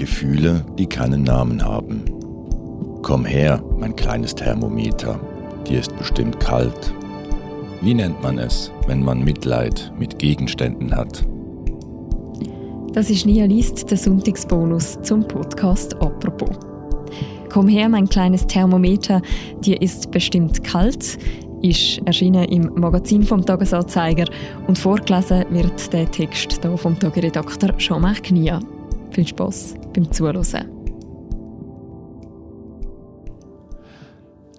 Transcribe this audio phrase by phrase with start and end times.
[0.00, 2.04] Gefühle, die keinen Namen haben.
[3.02, 5.20] Komm her, mein kleines Thermometer,
[5.68, 6.94] dir ist bestimmt kalt.
[7.82, 11.22] Wie nennt man es, wenn man Mitleid mit Gegenständen hat?
[12.94, 16.56] Das ist Nia List, der Sonntagsbonus zum Podcast «Apropos».
[17.50, 19.20] Komm her, mein kleines Thermometer,
[19.60, 21.18] dir ist bestimmt kalt,
[21.60, 24.24] ist erschienen im Magazin vom Tagesanzeiger
[24.66, 28.60] und vorgelesen wird der Text hier vom Tageredakteur Jean-Marc Knia.
[29.10, 30.80] Viel Spaß beim Zuhören.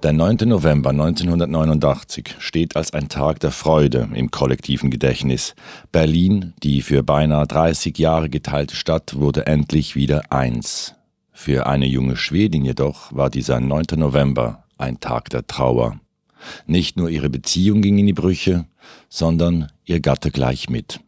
[0.04, 0.38] Der 9.
[0.46, 5.54] November 1989 steht als ein Tag der Freude im kollektiven Gedächtnis.
[5.92, 10.96] Berlin, die für beinahe 30 Jahre geteilte Stadt, wurde endlich wieder eins.
[11.32, 13.86] Für eine junge Schwedin jedoch war dieser 9.
[13.96, 16.00] November ein Tag der Trauer.
[16.66, 18.66] Nicht nur ihre Beziehung ging in die Brüche,
[19.08, 21.00] sondern ihr Gatte gleich mit.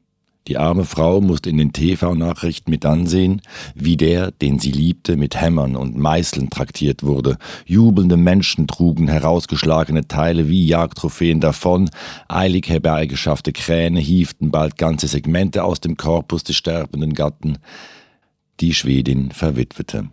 [0.48, 3.42] Die arme Frau musste in den TV-Nachrichten mit ansehen,
[3.76, 7.38] wie der, den sie liebte, mit Hämmern und Meißeln traktiert wurde.
[7.66, 11.90] Jubelnde Menschen trugen herausgeschlagene Teile wie Jagdtrophäen davon.
[12.28, 17.60] Eilig herbeigeschaffte Kräne hieften bald ganze Segmente aus dem Korpus des sterbenden Gatten.
[18.60, 20.10] Die Schwedin verwitwete.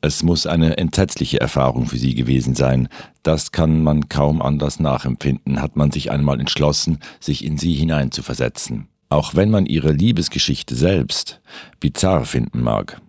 [0.00, 2.88] Es muss eine entsetzliche Erfahrung für sie gewesen sein.
[3.24, 8.86] Das kann man kaum anders nachempfinden, hat man sich einmal entschlossen, sich in sie hineinzuversetzen.
[9.08, 11.40] Auch wenn man ihre Liebesgeschichte selbst
[11.80, 13.00] bizarr finden mag.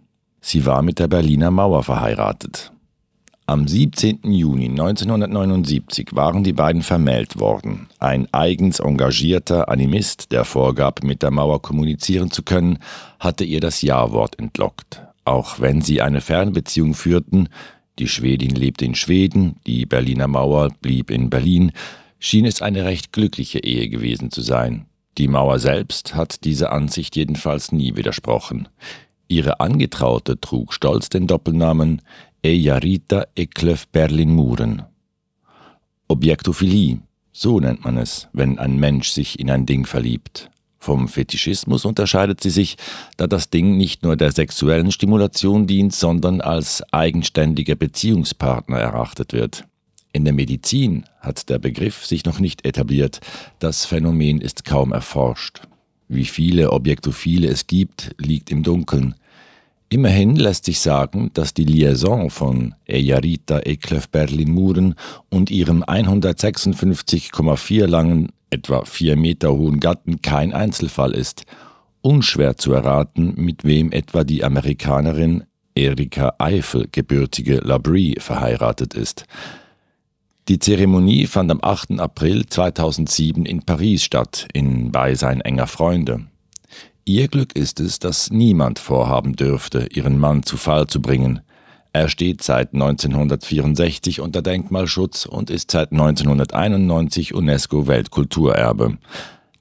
[0.42, 2.72] Sie war mit der Berliner Mauer verheiratet.
[3.50, 4.30] Am 17.
[4.30, 7.88] Juni 1979 waren die beiden vermählt worden.
[7.98, 12.80] Ein eigens engagierter Animist, der vorgab, mit der Mauer kommunizieren zu können,
[13.20, 15.02] hatte ihr das Ja-Wort entlockt.
[15.24, 17.48] Auch wenn sie eine Fernbeziehung führten,
[18.00, 21.72] die Schwedin lebte in Schweden, die Berliner Mauer blieb in Berlin,
[22.20, 24.88] schien es eine recht glückliche Ehe gewesen zu sein.
[25.18, 28.68] Die Mauer selbst hat diese Ansicht jedenfalls nie widersprochen.
[29.28, 32.02] Ihre Angetraute trug stolz den Doppelnamen
[32.44, 34.84] Ejarita Eklöf Berlin Muren.
[36.08, 37.00] Objektophilie,
[37.32, 40.52] so nennt man es, wenn ein Mensch sich in ein Ding verliebt.
[40.80, 42.78] Vom Fetischismus unterscheidet sie sich,
[43.18, 49.66] da das Ding nicht nur der sexuellen Stimulation dient, sondern als eigenständiger Beziehungspartner erachtet wird.
[50.14, 53.20] In der Medizin hat der Begriff sich noch nicht etabliert,
[53.60, 55.62] das Phänomen ist kaum erforscht.
[56.08, 59.16] Wie viele Objektophile es gibt, liegt im Dunkeln.
[59.90, 64.96] Immerhin lässt sich sagen, dass die Liaison von Eyarita Eklef Berlin Muren
[65.30, 71.44] und ihrem 156,4 langen, etwa 4 Meter hohen Gatten kein Einzelfall ist.
[72.02, 75.44] Unschwer zu erraten, mit wem etwa die Amerikanerin
[75.74, 79.26] Erika Eifel, gebürtige Labrie, verheiratet ist.
[80.48, 82.00] Die Zeremonie fand am 8.
[82.00, 86.28] April 2007 in Paris statt, in Beisein enger Freunde.
[87.04, 91.42] Ihr Glück ist es, dass niemand vorhaben dürfte, ihren Mann zu Fall zu bringen.
[91.92, 99.00] Er steht seit 1964 unter Denkmalschutz und ist seit 1991 UNESCO-Weltkulturerbe.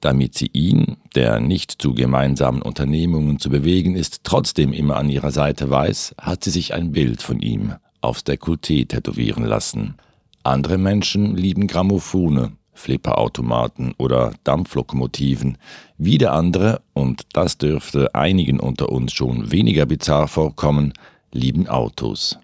[0.01, 5.33] Damit sie ihn, der nicht zu gemeinsamen Unternehmungen zu bewegen ist, trotzdem immer an ihrer
[5.33, 9.97] Seite weiß, hat sie sich ein Bild von ihm aufs Dekolleté tätowieren lassen.
[10.47, 15.59] Andere Menschen lieben Grammophone, Flipperautomaten oder Dampflokomotiven.
[15.99, 20.93] Wieder andere, und das dürfte einigen unter uns schon weniger bizarr vorkommen,
[21.33, 22.39] lieben Autos.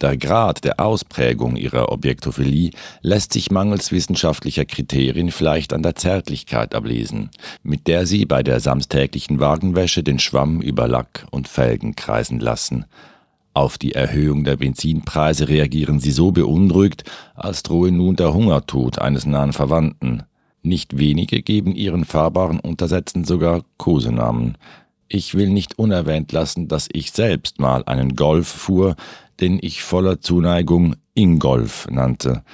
[0.00, 2.70] Der Grad der Ausprägung ihrer Objektophilie
[3.00, 7.30] lässt sich mangels wissenschaftlicher Kriterien vielleicht an der Zärtlichkeit ablesen,
[7.64, 12.84] mit der sie bei der samstäglichen Wagenwäsche den Schwamm über Lack und Felgen kreisen lassen–
[13.54, 17.04] auf die Erhöhung der Benzinpreise reagieren sie so beunruhigt,
[17.34, 20.22] als drohe nun der Hungertod eines nahen Verwandten.
[20.62, 24.56] Nicht wenige geben ihren fahrbaren Untersätzen sogar Kosenamen.
[25.08, 28.96] Ich will nicht unerwähnt lassen, dass ich selbst mal einen Golf fuhr,
[29.40, 32.44] den ich voller Zuneigung Ingolf nannte.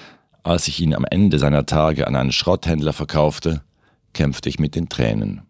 [0.43, 3.63] Als ich ihn am Ende seiner Tage an einen Schrotthändler verkaufte,
[4.15, 5.43] kämpfte ich mit den Tränen.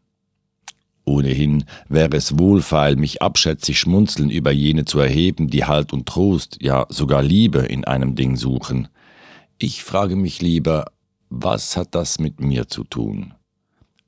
[1.08, 6.58] Ohnehin wäre es wohlfeil, mich abschätzig schmunzeln über jene zu erheben, die Halt und Trost,
[6.60, 8.88] ja sogar Liebe in einem Ding suchen.
[9.56, 10.92] Ich frage mich lieber,
[11.30, 13.32] was hat das mit mir zu tun?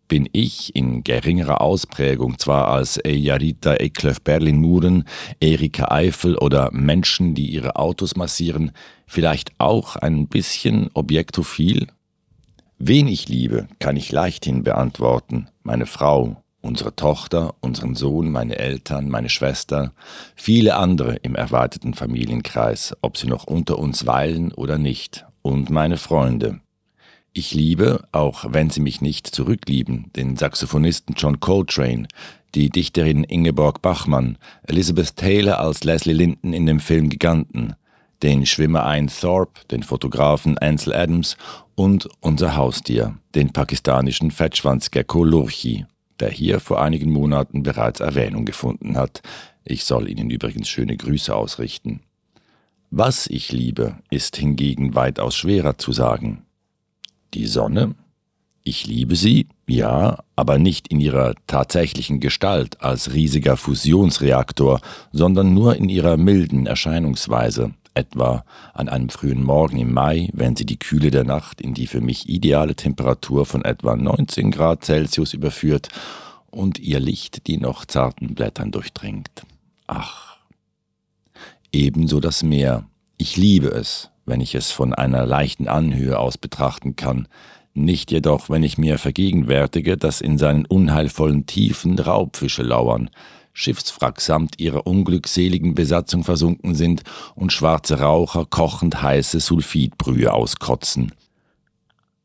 [0.08, 5.04] Bin ich in geringerer Ausprägung zwar als Eyarita Eklöf Berlin Muren,
[5.40, 8.72] Erika Eifel oder Menschen, die ihre Autos massieren,
[9.06, 11.86] vielleicht auch ein bisschen objektophil?
[12.78, 19.08] Wen ich liebe, kann ich leichthin beantworten, meine Frau, unsere Tochter, unseren Sohn, meine Eltern,
[19.08, 19.92] meine Schwester,
[20.34, 25.96] viele andere im erweiterten Familienkreis, ob sie noch unter uns weilen oder nicht, und meine
[25.96, 26.60] Freunde.
[27.32, 32.08] Ich liebe, auch wenn sie mich nicht zurücklieben, den Saxophonisten John Coltrane,
[32.54, 37.74] die Dichterin Ingeborg Bachmann, Elizabeth Taylor als Leslie Linton in dem Film Giganten,
[38.22, 41.36] den Schwimmer Ein Thorpe, den Fotografen Ansel Adams
[41.74, 45.86] und unser Haustier, den pakistanischen Fettschwanzgecko Lurchi,
[46.20, 49.22] der hier vor einigen Monaten bereits Erwähnung gefunden hat.
[49.64, 52.00] Ich soll Ihnen übrigens schöne Grüße ausrichten.
[52.90, 56.44] Was ich liebe, ist hingegen weitaus schwerer zu sagen.
[57.34, 57.94] Die Sonne?
[58.62, 64.80] Ich liebe sie, ja, aber nicht in ihrer tatsächlichen Gestalt als riesiger Fusionsreaktor,
[65.12, 70.66] sondern nur in ihrer milden Erscheinungsweise, etwa an einem frühen Morgen im Mai, wenn sie
[70.66, 75.34] die Kühle der Nacht in die für mich ideale Temperatur von etwa 19 Grad Celsius
[75.34, 75.88] überführt
[76.50, 79.42] und ihr Licht die noch zarten Blättern durchdringt.
[79.86, 80.36] Ach.
[81.72, 82.84] Ebenso das Meer.
[83.16, 87.28] Ich liebe es, wenn ich es von einer leichten Anhöhe aus betrachten kann,
[87.74, 93.10] nicht jedoch, wenn ich mir vergegenwärtige, dass in seinen unheilvollen Tiefen Raubfische lauern,
[93.52, 97.02] Schiffswrack samt ihrer unglückseligen Besatzung versunken sind
[97.34, 101.12] und schwarze Raucher kochend heiße Sulfidbrühe auskotzen.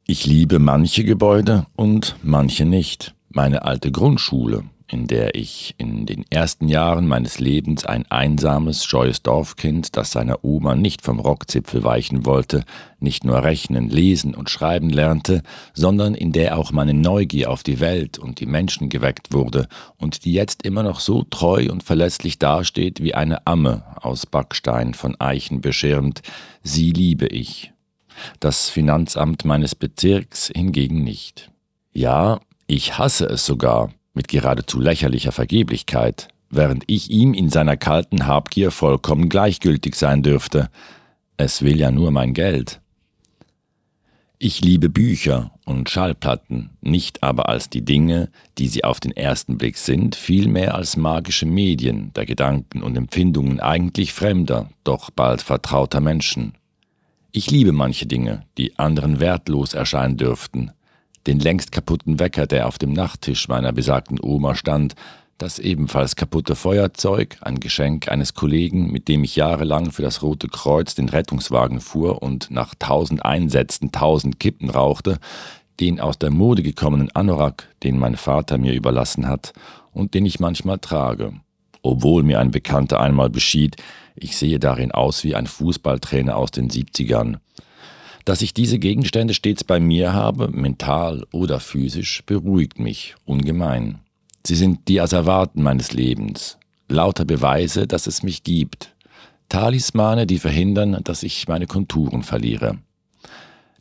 [0.07, 3.15] Ich liebe manche Gebäude und manche nicht.
[3.29, 9.23] Meine alte Grundschule, in der ich in den ersten Jahren meines Lebens ein einsames, scheues
[9.23, 12.63] Dorfkind, das seiner Oma nicht vom Rockzipfel weichen wollte,
[12.99, 15.41] nicht nur rechnen, lesen und schreiben lernte,
[15.73, 19.67] sondern in der auch meine Neugier auf die Welt und die Menschen geweckt wurde
[19.97, 24.93] und die jetzt immer noch so treu und verlässlich dasteht wie eine Amme aus Backstein
[24.93, 26.21] von Eichen beschirmt,
[26.63, 27.71] sie liebe ich.
[28.39, 31.51] Das Finanzamt meines Bezirks hingegen nicht.
[31.91, 38.25] Ja, ich hasse es sogar, mit geradezu lächerlicher Vergeblichkeit, während ich ihm in seiner kalten
[38.25, 40.69] Habgier vollkommen gleichgültig sein dürfte.
[41.37, 42.81] Es will ja nur mein Geld.
[44.37, 49.57] Ich liebe Bücher und Schallplatten, nicht aber als die Dinge, die sie auf den ersten
[49.57, 56.01] Blick sind, vielmehr als magische Medien der Gedanken und Empfindungen eigentlich fremder, doch bald vertrauter
[56.01, 56.53] Menschen.
[57.31, 60.71] Ich liebe manche Dinge, die anderen wertlos erscheinen dürften,
[61.27, 64.95] den längst kaputten Wecker, der auf dem Nachttisch meiner besagten Oma stand,
[65.37, 70.47] das ebenfalls kaputte Feuerzeug, ein Geschenk eines Kollegen, mit dem ich jahrelang für das Rote
[70.47, 75.19] Kreuz den Rettungswagen fuhr und nach tausend Einsätzen tausend Kippen rauchte,
[75.81, 79.51] den aus der Mode gekommenen Anorak, den mein Vater mir überlassen hat
[79.91, 81.33] und den ich manchmal trage.
[81.81, 83.75] Obwohl mir ein Bekannter einmal beschied,
[84.15, 87.39] ich sehe darin aus wie ein Fußballtrainer aus den 70ern.
[88.25, 93.99] Dass ich diese Gegenstände stets bei mir habe, mental oder physisch, beruhigt mich ungemein.
[94.45, 96.57] Sie sind die Asservaten meines Lebens,
[96.87, 98.95] lauter Beweise, dass es mich gibt,
[99.49, 102.79] Talismane, die verhindern, dass ich meine Konturen verliere.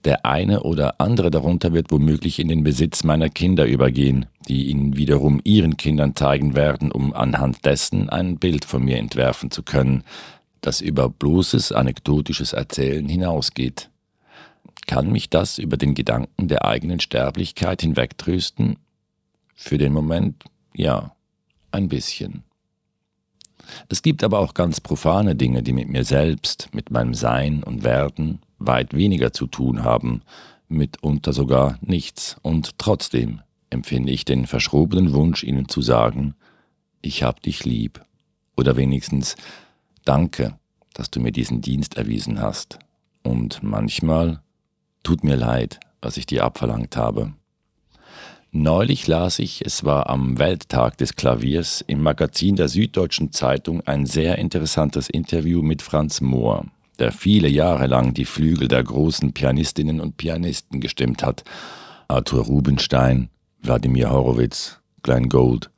[0.04, 4.98] Der eine oder andere darunter wird womöglich in den Besitz meiner Kinder übergehen, die ihn
[4.98, 10.04] wiederum ihren Kindern zeigen werden, um anhand dessen ein Bild von mir entwerfen zu können,
[10.60, 13.88] das über bloßes anekdotisches Erzählen hinausgeht.
[14.86, 18.76] Kann mich das über den Gedanken der eigenen Sterblichkeit hinwegtrösten?
[19.54, 20.44] Für den Moment
[20.74, 21.14] ja,
[21.70, 22.42] ein bisschen.
[23.88, 27.82] Es gibt aber auch ganz profane Dinge, die mit mir selbst, mit meinem Sein und
[27.82, 30.22] Werden weit weniger zu tun haben,
[30.68, 33.40] mitunter sogar nichts, und trotzdem
[33.70, 36.34] empfinde ich den verschrobenen Wunsch, Ihnen zu sagen,
[37.02, 38.04] ich hab dich lieb,
[38.56, 39.36] oder wenigstens
[40.04, 40.58] Danke,
[40.92, 42.78] dass du mir diesen Dienst erwiesen hast,
[43.22, 44.42] und manchmal
[45.04, 47.34] Tut mir leid, was ich dir abverlangt habe.
[48.52, 54.06] Neulich las ich, es war am Welttag des Klaviers, im Magazin der Süddeutschen Zeitung ein
[54.06, 56.64] sehr interessantes Interview mit Franz Mohr,
[56.98, 61.44] der viele Jahre lang die Flügel der großen Pianistinnen und Pianisten gestimmt hat.
[62.08, 63.28] Arthur Rubinstein,
[63.60, 65.70] Wladimir Horowitz, Glenn Gould,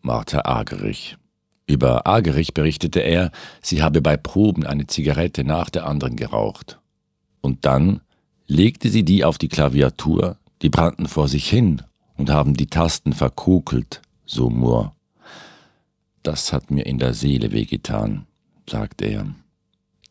[0.00, 1.18] Martha Agerich.
[1.66, 6.78] Über Agerich berichtete er, sie habe bei Proben eine Zigarette nach der anderen geraucht.
[7.42, 8.00] Und dann
[8.48, 11.82] legte sie die auf die Klaviatur, die brannten vor sich hin
[12.16, 14.92] und haben die Tasten verkokelt, so Moore.
[16.22, 18.26] Das hat mir in der Seele wehgetan,
[18.68, 19.26] sagte er.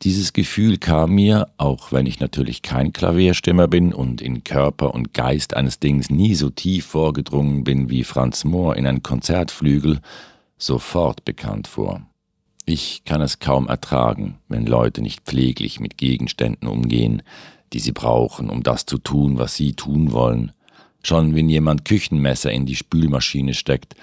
[0.02, 5.12] Dieses Gefühl kam mir, auch wenn ich natürlich kein Klavierstimmer bin und in Körper und
[5.12, 10.00] Geist eines Dings nie so tief vorgedrungen bin wie Franz Mohr in ein Konzertflügel,
[10.56, 12.02] sofort bekannt vor.
[12.64, 17.22] Ich kann es kaum ertragen, wenn Leute nicht pfleglich mit Gegenständen umgehen,
[17.72, 20.52] die sie brauchen, um das zu tun, was sie tun wollen.
[21.02, 23.94] Schon wenn jemand Küchenmesser in die Spülmaschine steckt,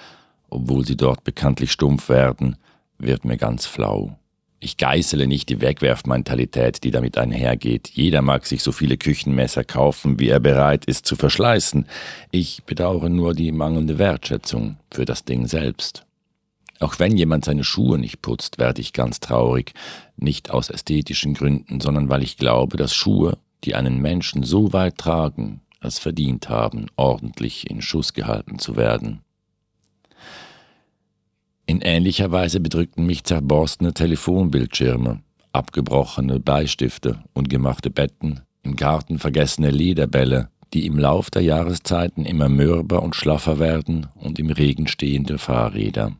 [0.48, 2.56] obwohl sie dort bekanntlich stumpf werden,
[2.98, 4.16] wird mir ganz flau.
[4.58, 7.90] Ich geißele nicht die Wegwerfmentalität, die damit einhergeht.
[7.92, 11.86] Jeder mag sich so viele Küchenmesser kaufen, wie er bereit ist zu verschleißen.
[12.30, 16.06] Ich bedauere nur die mangelnde Wertschätzung für das Ding selbst.
[16.80, 19.72] Auch wenn jemand seine Schuhe nicht putzt, werde ich ganz traurig,
[20.16, 24.98] nicht aus ästhetischen Gründen, sondern weil ich glaube, dass Schuhe, die einen Menschen so weit
[24.98, 29.20] tragen, es verdient haben, ordentlich in Schuss gehalten zu werden.
[31.66, 35.20] In ähnlicher Weise bedrückten mich zerborstene Telefonbildschirme,
[35.52, 43.02] abgebrochene Beistifte, ungemachte Betten, im Garten vergessene Lederbälle, die im Lauf der Jahreszeiten immer mürber
[43.02, 46.12] und schlaffer werden und im Regen stehende Fahrräder.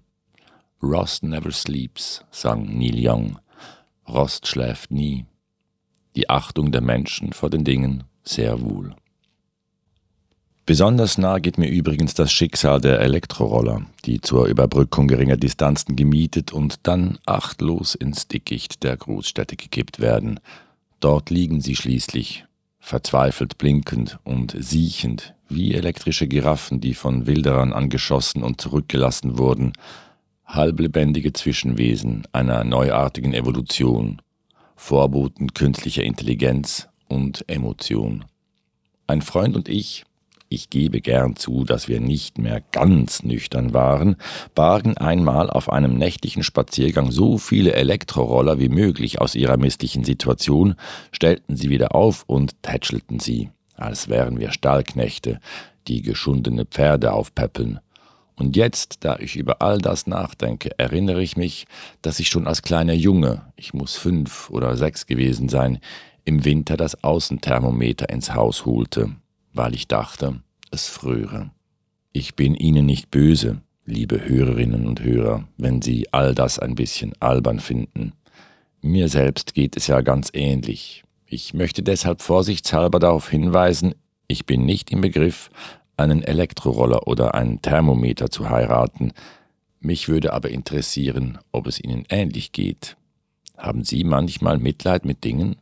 [0.83, 3.38] Rost never sleeps, sang Neil Young.
[4.09, 5.26] Rost schläft nie.
[6.16, 8.96] Die Achtung der Menschen vor den Dingen sehr wohl.
[10.64, 16.52] Besonders nah geht mir übrigens das Schicksal der Elektroroller, die zur Überbrückung geringer Distanzen gemietet
[16.52, 20.40] und dann achtlos ins Dickicht der Großstädte gekippt werden.
[20.99, 22.46] Dort liegen sie schließlich,
[22.80, 29.73] verzweifelt blinkend und siechend, wie elektrische Giraffen, die von Wilderern angeschossen und zurückgelassen wurden,
[30.46, 34.20] halblebendige Zwischenwesen einer neuartigen Evolution,
[34.76, 38.25] Vorboten künstlicher Intelligenz und Emotion.
[39.06, 40.04] Ein Freund und ich
[40.49, 44.16] ich gebe gern zu, dass wir nicht mehr ganz nüchtern waren,
[44.54, 50.76] bargen einmal auf einem nächtlichen Spaziergang so viele Elektroroller wie möglich aus ihrer misslichen Situation,
[51.11, 55.40] stellten sie wieder auf und tätschelten sie, als wären wir Stallknechte,
[55.88, 57.80] die geschundene Pferde aufpäppeln.
[58.37, 61.66] Und jetzt, da ich über all das nachdenke, erinnere ich mich,
[62.02, 65.78] dass ich schon als kleiner Junge, ich muss fünf oder sechs gewesen sein,
[66.25, 69.16] im Winter das Außenthermometer ins Haus holte
[69.57, 70.40] weil ich dachte,
[70.71, 71.50] es fröre.
[72.12, 77.14] Ich bin Ihnen nicht böse, liebe Hörerinnen und Hörer, wenn Sie all das ein bisschen
[77.21, 78.12] albern finden.
[78.83, 81.05] Mir selbst geht es ja ganz ähnlich.
[81.26, 83.95] Ich möchte deshalb vorsichtshalber darauf hinweisen,
[84.28, 85.50] ich bin nicht im Begriff,
[85.96, 89.12] einen Elektroroller oder einen Thermometer zu heiraten.
[89.80, 92.96] Mich würde aber interessieren, ob es Ihnen ähnlich geht.
[93.56, 95.56] Haben Sie manchmal Mitleid mit Dingen,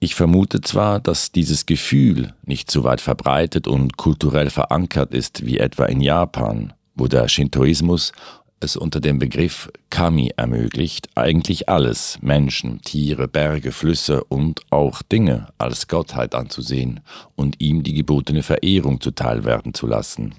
[0.00, 5.58] ich vermute zwar, dass dieses Gefühl nicht so weit verbreitet und kulturell verankert ist wie
[5.58, 8.12] etwa in Japan, wo der Shintoismus
[8.60, 15.48] es unter dem Begriff Kami ermöglicht, eigentlich alles, Menschen, Tiere, Berge, Flüsse und auch Dinge
[15.58, 17.00] als Gottheit anzusehen
[17.36, 20.34] und ihm die gebotene Verehrung zuteilwerden zu lassen.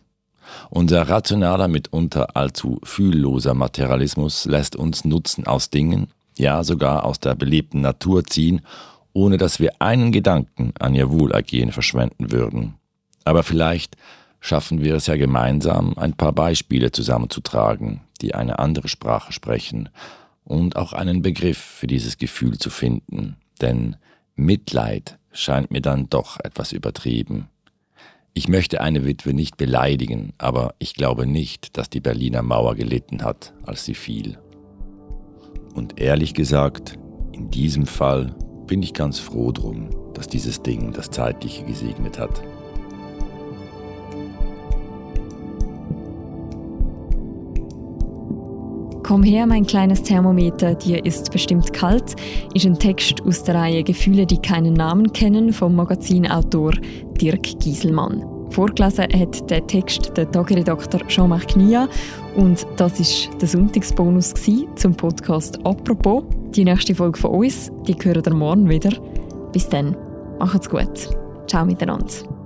[0.69, 6.07] Unser rationaler, mitunter allzu fühlloser Materialismus lässt uns Nutzen aus Dingen,
[6.37, 8.61] ja sogar aus der belebten Natur ziehen
[9.13, 12.75] ohne dass wir einen Gedanken an ihr Wohlergehen verschwenden würden.
[13.23, 13.95] Aber vielleicht
[14.39, 19.89] schaffen wir es ja gemeinsam, ein paar Beispiele zusammenzutragen, die eine andere Sprache sprechen,
[20.43, 23.97] und auch einen Begriff für dieses Gefühl zu finden, denn
[24.35, 27.49] Mitleid scheint mir dann doch etwas übertrieben.
[28.33, 33.23] Ich möchte eine Witwe nicht beleidigen, aber ich glaube nicht, dass die Berliner Mauer gelitten
[33.23, 34.39] hat, als sie fiel.
[35.75, 36.97] Und ehrlich gesagt,
[37.31, 42.41] in diesem Fall bin ich ganz froh drum, dass dieses Ding das Zeitliche gesegnet hat.
[49.09, 52.15] Komm her, mein kleines Thermometer, dir ist bestimmt kalt,
[52.53, 56.73] ist ein Text aus der Reihe Gefühle, die keinen Namen kennen vom Magazinautor
[57.19, 58.23] Dirk Gieselmann.
[58.51, 61.89] Vorgelesen hat der Text der Tageredakteur Jean-Marc Nia
[62.35, 64.35] und das ist der Sonntagsbonus
[64.75, 66.25] zum Podcast «Apropos».
[66.51, 68.91] Die nächste Folge von uns, die hören ihr morgen wieder.
[69.51, 69.97] Bis dann,
[70.37, 71.09] macht's gut.
[71.47, 72.38] Ciao miteinander.